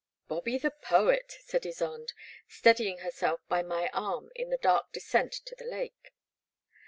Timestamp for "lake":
5.65-6.11